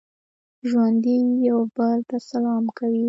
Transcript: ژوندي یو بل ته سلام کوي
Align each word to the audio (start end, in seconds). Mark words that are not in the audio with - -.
ژوندي 0.69 1.17
یو 1.49 1.59
بل 1.75 1.97
ته 2.09 2.17
سلام 2.29 2.63
کوي 2.77 2.99